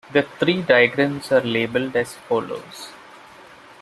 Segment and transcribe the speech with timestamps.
[0.11, 2.89] The three diagrams are labelled as follows.